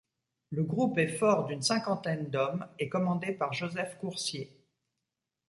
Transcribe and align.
Le 0.49 0.63
groupe 0.63 0.97
est 0.97 1.15
fort 1.15 1.45
d'une 1.45 1.61
cinquantaine 1.61 2.31
d'hommes 2.31 2.65
et 2.79 2.89
commandé 2.89 3.33
par 3.33 3.53
Joseph 3.53 3.99
Courcier. 3.99 4.51